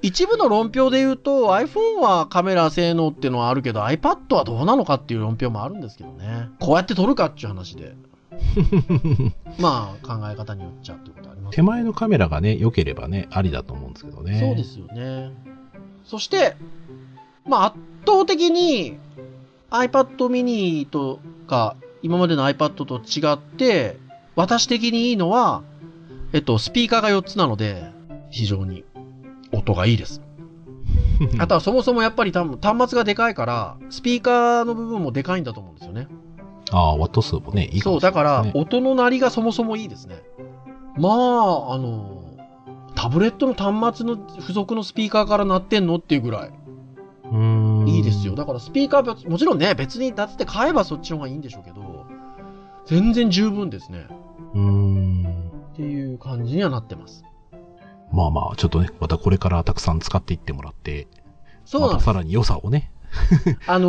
[0.04, 6.50] 一部の論評で言うと iPhone はカメラ性能っていうのはあるけど iPad はどうなのかっていう論評もあるんですけどね。
[6.60, 7.96] こうやって撮るかっていう話で。
[9.60, 14.40] まあ考え方によっちゃってことあります手前のカメラがね、良ければね、ありだと思うんですけどね。
[14.40, 15.32] そうですよね。
[16.04, 16.58] そして、
[17.48, 18.98] まあ圧倒的に
[19.70, 23.98] iPad mini とか今までの iPad と違って
[24.36, 25.64] 私的にいいのは、
[26.34, 27.90] えっと、スピーカーが4つなので
[28.30, 28.84] 非常に
[29.54, 30.22] 音がいいです。
[31.40, 36.08] あとはそもそもやっぱり多分端末がでかいから、スピーカーの部分もでかいんだと思うんですよね。
[36.72, 38.46] ああ、ワット数もね、いいかそう、だから。
[38.54, 40.16] 音の鳴りがそもそもいいですね。
[40.98, 42.24] まあ、あの、
[42.96, 46.52] タブレットの端末の付属のスピーカーから鳴ってんのっていうぐらい。
[47.88, 48.36] いいですよ。
[48.36, 52.06] だからスピーカー別、もちろんね、別にだって買えばそっちの方がいいんでしょうけど、
[52.86, 54.08] 全然十分ですね。
[54.54, 55.52] うーん。
[55.74, 57.24] っていう感じにはなってます。
[58.14, 61.08] まあまあ、ちょっとね、またこれからたくさん使っていってもらって、
[61.66, 61.82] そう。
[61.82, 62.92] またさらに良さをね。
[63.68, 63.88] あの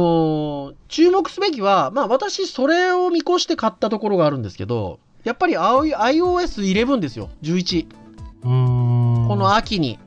[0.73, 7.87] ー注目すべきは、まあ私それを見越して買ったところがあるんですけど、やっぱり青い iOS11 ですよ、11。
[8.45, 9.29] うーん。
[9.29, 9.99] この秋に。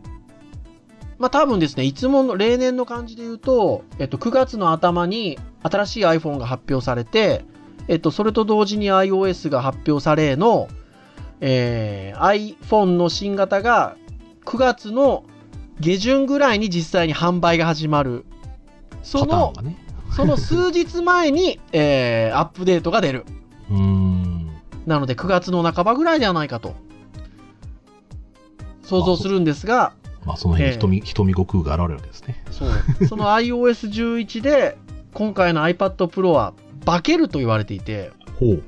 [1.20, 7.46] まあ多分ですね、いつもの例年の感じで言うと、えっと、9月の頭に新しい iPhone が発表されて、
[7.88, 10.68] えっと、それと同時に iOS が発表されの、
[11.40, 13.96] えー iPhone の新型が
[14.48, 15.26] 9月の
[15.82, 18.26] 下旬ぐらいに実際に販売が始まる。
[19.04, 19.78] そのね。
[20.16, 23.26] その数日前に、 えーアップデートが出る。
[24.86, 26.76] なので9月の半ばぐらいではないかと。
[28.84, 29.92] 想像するんですが、
[30.26, 32.42] まあ、その辺ええに瞳、瞳悟空が現れるわけですね。
[32.50, 32.66] そ
[33.02, 33.06] う。
[33.06, 34.78] その iOS11 で、
[35.14, 36.54] 今回の iPad Pro は
[36.86, 38.64] 化けると言われていて、ほう。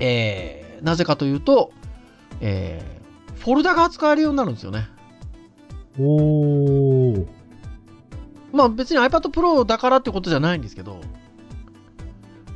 [0.00, 1.70] えー、なぜかというと、
[2.40, 2.93] えー、
[3.44, 4.88] フォルダが扱えるようになるんですよね。
[6.00, 7.26] おー。
[8.52, 10.98] まあ別に iPad Pro だからってことじゃないんですけど、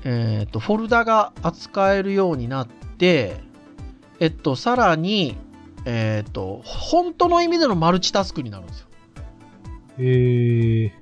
[0.04, 3.36] えっ、と、フォルダが扱えるようになって、
[4.18, 5.36] えっと、さらに、
[5.84, 8.86] えっ、と、本当の意味でのマルチタスクになるんですよ。
[9.98, 10.92] えー。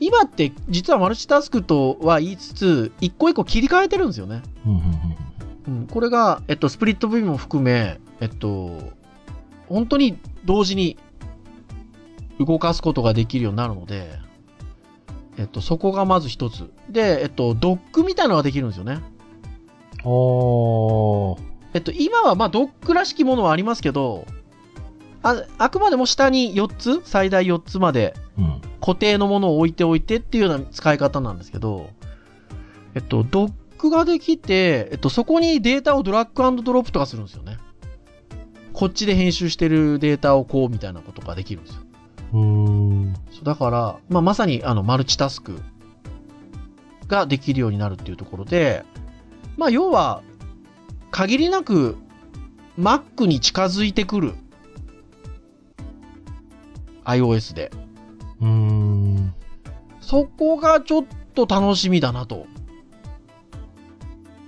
[0.00, 4.42] 今って実はマルチタスクとは言いつつ、一個一個切り替えてるんですよね。
[5.68, 8.97] うん、これが、えっと、スプリット V も含め、えっと、
[9.68, 10.96] 本当に同時に
[12.38, 14.10] 動かすことができるようになるので、
[15.38, 16.70] えっと、そこがまず一つ。
[16.88, 19.00] で、えっと、ドックみたいなのができるんですよね。
[20.04, 21.38] おー。
[21.74, 24.26] えっと、今はまあドックらしきものはありますけど、
[25.22, 28.60] ああくまでも下に4つ、最大4つまでうん。
[28.80, 31.90] 固定のものを置いておいてっていうような使い方なんですけど、
[32.94, 37.58] えっと、ドックができて、えっと、そこにデータをドラッグドロップとかするんですよね。
[38.78, 41.82] こっちで編集してるデータをこうみたいなことができるんですよ。
[42.32, 43.14] うーん。
[43.32, 45.60] そうだから、まあ、まさにあのマルチタスク
[47.08, 48.84] ができるようになるっていうところで、
[49.56, 50.22] まあ、要は、
[51.10, 51.96] 限りなく
[52.78, 54.34] Mac に近づいてくる
[57.04, 57.72] iOS で。
[58.40, 59.34] うーん。
[60.00, 62.46] そこがちょっと楽しみだなと。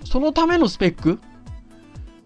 [0.05, 1.19] そのためのスペック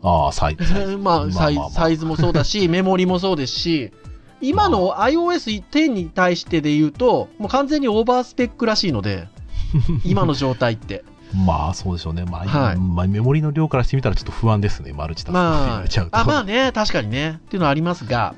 [0.05, 0.97] あ あ、サイズ。
[0.99, 3.93] まあサイズもそうだし、 メモリもそうですし、
[4.40, 9.29] 今の iOS10 に対してで言うと、もう完全にオーバースペックらしいので、
[10.05, 11.05] 今の状態って。
[11.47, 12.25] まあ、そうでしょうね。
[12.25, 14.93] まあ、はいまあ、メモリの量からしてみたらちょっと不安ですね。
[14.93, 16.17] マルチタスクって言わまれちゃうと。
[16.17, 18.37] あ、あまあね、確かにね、っていうのはありますが、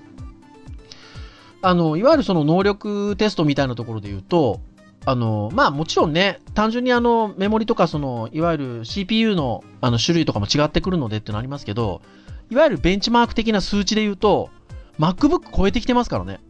[1.61, 4.61] あの、いわゆるその能力テストみたいなところで言うと、
[5.07, 12.03] あの、まあもちろんね、単純にあの、メモリとかその、いわゆる CPU のあの種類とかも違ってくるのでっていうのありますけど、
[12.51, 14.51] いわゆるベンチマーク的な数値で言うと、
[14.99, 16.40] MacBook 超えてきてますからね。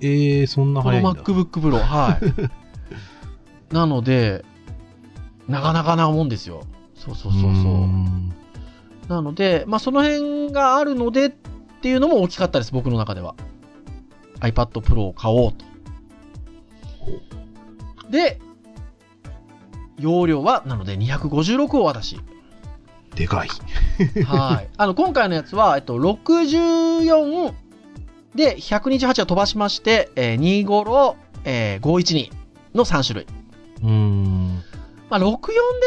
[0.00, 1.22] えー、そんなこの早いんだ。
[1.22, 1.78] MacBook Pro。
[1.78, 2.28] はい。
[3.72, 4.44] なので、
[5.46, 6.64] なかなかなもんですよ。
[6.96, 7.52] そうそうそうそう。
[7.52, 8.34] ん
[9.08, 11.30] なので、まあその辺があるのでっ
[11.80, 13.36] ていうのも大きかったです、僕の中では。
[14.40, 15.64] iPad Pro を買おうと。
[18.10, 18.40] で、
[19.98, 22.20] 容量は、なので256を私。
[23.14, 23.48] でかい。
[24.24, 24.68] はい。
[24.76, 27.52] あの、今回のやつは、えっと、64
[28.34, 32.30] で128は飛ばしまして、えー、25、えー、512
[32.74, 33.26] の3種類。
[33.82, 34.62] うーん。
[35.10, 35.30] まあ、64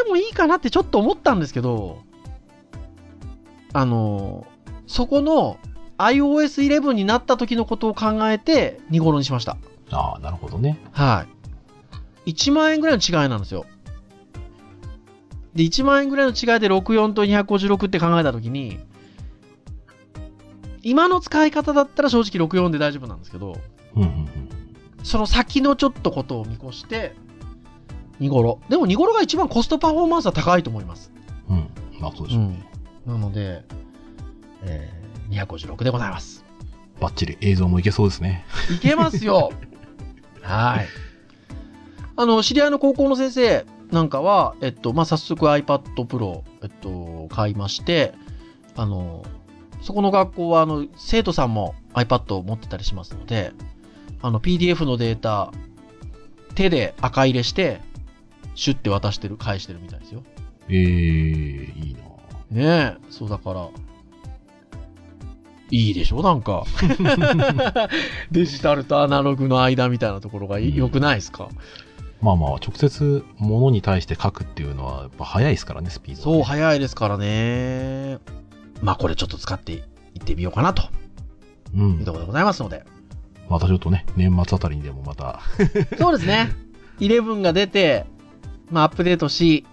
[0.04, 2.00] でもいいかなってちょっと思ったんですけど、
[3.74, 4.52] あのー
[4.92, 5.58] そこの
[6.00, 9.56] iOS11 になった時のことを考えて25にしました。
[9.90, 10.78] ああ、なるほどね。
[10.92, 11.41] はい。
[12.26, 13.66] 1万円ぐらいの違いなんですよ。
[15.54, 18.80] で、1万円ぐらいの違いで64と256って考えたときに、
[20.84, 23.58] 今の使い方だったら正直64で大丈夫なんですけど、
[23.96, 24.30] うんうんうん。
[25.04, 27.16] その先のちょっとことを見越して、
[28.20, 28.60] ニゴロ。
[28.70, 31.12] でもニゴロが一番コストパフォーマンスは高いと思います。
[31.50, 31.70] うん。
[32.00, 32.66] まあそうでしょうね。
[33.06, 33.64] なので、
[34.64, 36.46] えー、256でございます。
[37.00, 38.46] バッチリ映像もいけそうですね。
[38.76, 39.52] いけますよ
[40.42, 40.88] はい。
[42.16, 48.14] あの、知り合いの高校の先生なんかは、えっと、まあ、早速 iPad Pro、えっと、買いまして、
[48.76, 49.24] あの、
[49.82, 53.52] そこの学校は、あの、生徒さんも iPad を持ってたりしますので、
[54.22, 55.52] あの、PDF のデータ、
[56.56, 57.82] 手で赤入れして、
[58.56, 60.24] シュッて渡してる、返してるみたいですよ。
[60.70, 62.02] ええー、いいな
[62.52, 63.68] ねえ、そうだから、
[65.74, 66.22] いいでしょ？
[66.22, 66.66] なんか。
[68.32, 71.48] デジタルとアナログの間みたいなところが良くないですか、
[72.22, 78.20] まあまあ、直接物に対して書くっていうのは、やっぱ早いですからね、スピードがね、そう、早いですからね。
[78.82, 79.84] まあ、これちょっと使っていっ
[80.24, 80.84] てみようかなと
[81.74, 81.78] う。
[81.78, 82.86] いうんところでございますので。
[83.50, 85.42] またちょっとね、年末あたりにでもまた、
[85.98, 86.52] そうですね。
[87.00, 88.06] 11が出て、
[88.70, 89.66] まあ、アップデートし、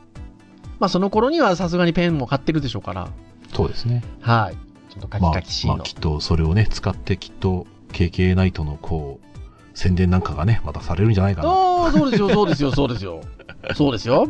[0.81, 3.09] まあ、その頃にはさすがにペンも買ってるでしょうから、
[3.55, 4.03] そうですね。
[4.21, 4.57] はい。
[4.93, 5.77] ちょっとカキまあカキし、の。
[5.77, 9.28] まあ、きっとそれをね、使ってきっと、KK ナイトのこう、
[9.79, 11.49] 宣伝なんかがね、またされるんじゃないかな。
[11.49, 13.21] ああ、そうですよ、そうですよ、そうですよ。
[13.77, 14.29] そうですよ。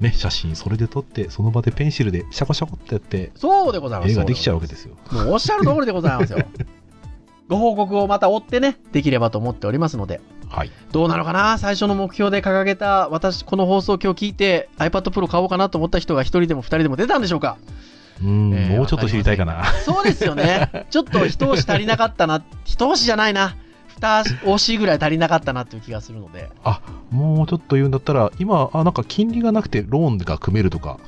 [0.00, 4.10] ね、写真それで撮って、その場でペンシルでシャコシャコってやって、そうでございます。
[4.10, 4.96] 絵ができちゃうわけですよ。
[5.12, 6.38] もうおっしゃる通りでございますよ。
[7.48, 10.72] ご報告をまた追ってね、できればと思っておりますので、はい。
[10.90, 11.56] どうなのかな？
[11.58, 17.56] 最初の目標で掲げた、私、この放送今日聞いて iPad Pro 買おうかなと思った人が一人でも二人でも出たんでしょうか？
[18.20, 19.64] うん、えーもうちょっと知りたいかな。
[19.84, 20.86] そうですよね。
[20.90, 22.42] ちょっと一押し足りなかったな。
[22.64, 23.54] 一押しじゃないな。
[23.98, 26.50] 二押しぐらい足りなかったなという気がするので。
[27.10, 30.98] もうちょっと言うんだったら、今、あ、なんか金利がなくてローンが組めるとか。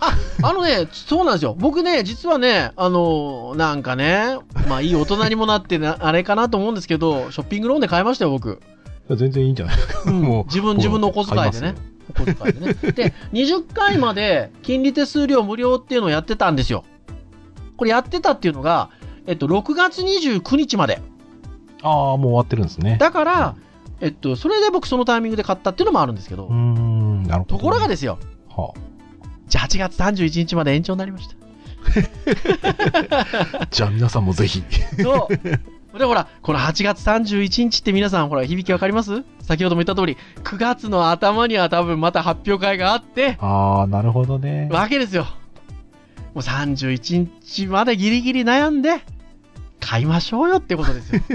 [0.43, 1.55] あのね、そうなんですよ。
[1.59, 8.61] 僕ね、実はね、あのなんかね、まあいい大人にもなってな、 あれかなと思うんですけど、ショッピングローンで買いましたよ、僕。
[9.11, 10.11] 全然いいんじゃないですか。
[10.13, 11.75] もう自分、自分のお小遣いでね。
[12.11, 12.93] お小遣いでね。
[12.93, 16.85] で、20回まで金利手数料無料っていうのをやってたんですよ。
[17.77, 18.91] これやってたっていうのが、
[19.27, 21.01] えっと、6月29日まで。
[21.83, 22.97] ああ、もう終わってるんですね。
[22.99, 23.57] だから、
[24.01, 27.57] えっと、それで僕そのタイミングで買ったっていうのもあるんですけどうー、ん、なるほど。
[27.57, 28.73] ところがですよ、は
[29.49, 31.35] じゃあ8月31日まで延長になりました。
[33.61, 34.63] あ、 じゃあ皆さんもぜひ。
[35.03, 35.29] そ
[35.95, 35.99] う。
[35.99, 39.25] で、ほら、この8月31日って皆さん、ほら、響きわかります？
[39.41, 44.69] 先ほども言った通り、9月の頭には多分また発表会があって、ああ、なるほどね。
[44.71, 45.25] わけですよ。
[46.35, 49.01] もう31日までギリギリ悩んで、
[49.81, 51.23] 買いましょうよってことですよ。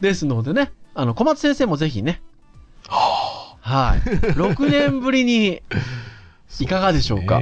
[0.00, 2.20] ですのでね、あの、小松先生もぜひね、
[3.62, 4.00] はい。
[4.00, 5.62] 6年ぶりに、
[6.60, 7.40] いかがでしょうか？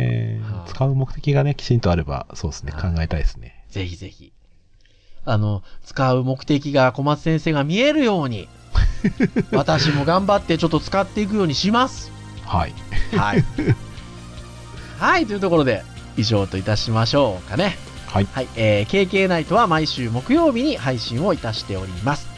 [0.66, 3.64] 使う目的がね、きちんとあれば、そうですね、考はいえたいですね。
[3.70, 4.32] ぜひぜひ。
[5.24, 8.48] あの、使う目的が小松先生が見えるように、
[9.52, 12.12] 私も頑張ってちょっと使っていくようにします。
[12.44, 12.74] はい。
[13.16, 13.44] はい。
[14.98, 15.82] はい、というところで、
[16.16, 17.76] 以上といたしましょうかね。
[18.06, 18.28] はい。
[18.32, 22.28] はい、えー、KK ナイトは毎週木曜日に配信をいたしております。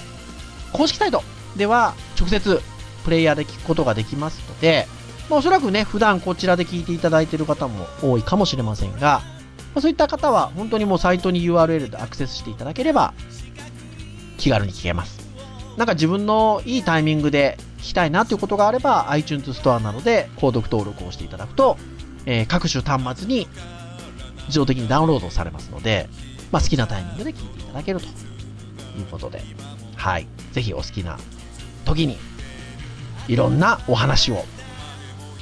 [0.73, 1.23] 公式サイト
[1.57, 2.61] では直接
[3.05, 4.87] プレイヤーで聞くことができますので、
[5.29, 9.23] まあ、おそらくね、普段こちらで聞いていただいている方も多いかもしれませんが、
[9.75, 13.15] まあ、そういった方は本当にもうサイトに URL でアクセスしていただければ
[14.37, 15.23] 気軽に聞けます。
[15.77, 21.79] なんか自分のいいタイミングで聞きたいなということがあれば iTunes ストアなどで購読登録をしていただくと、
[22.27, 23.49] えー各種端末に
[24.47, 26.09] 自動的にダウンロードされますので、
[26.51, 28.09] まあ、好きなタイミングで聞いていただけるとい
[29.03, 29.43] うことで、
[29.97, 30.27] はい。
[30.53, 31.19] ぜひお好きな
[31.85, 32.19] 時に、
[33.29, 34.45] いろんなお話を、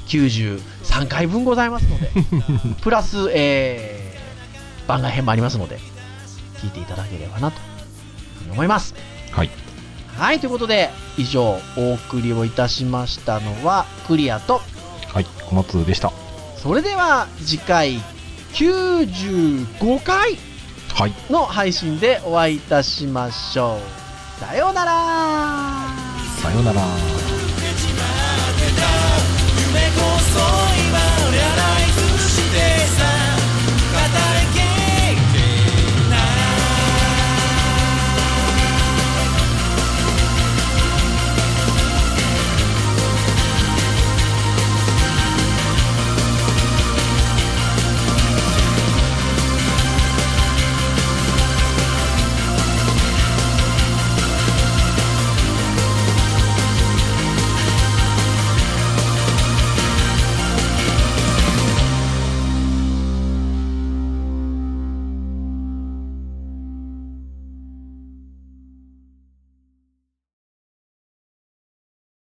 [0.07, 2.09] 93回分ございますので、
[2.81, 5.79] プラス、えー、番外編もありますので、
[6.61, 7.59] 聞いていただければなと
[8.51, 8.93] 思います。
[9.31, 9.49] はい。
[10.17, 14.61] はい、ということで、以上、お送りをいたしましたのは、クリアと、
[15.07, 16.20] はい、小松でした。
[16.61, 17.97] それでは次回
[18.53, 20.37] 95回
[20.93, 21.13] はい。
[21.31, 23.79] の配信でお会いいたしましょう。
[24.39, 25.87] さようなら
[26.39, 26.81] さようなら。
[26.81, 26.87] 夢
[29.89, 30.39] こそ
[30.87, 30.99] 今
[31.31, 33.10] リアライズして